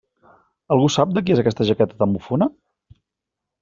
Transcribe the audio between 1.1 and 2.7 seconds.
de qui és aquesta jaqueta tan bufona?